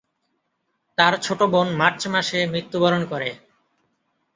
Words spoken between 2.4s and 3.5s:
মৃত্যুবরণ করে।